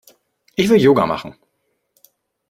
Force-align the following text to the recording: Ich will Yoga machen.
Ich 0.55 0.67
will 0.69 0.81
Yoga 0.81 1.05
machen. 1.05 1.35